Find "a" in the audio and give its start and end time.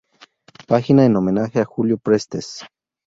1.59-1.65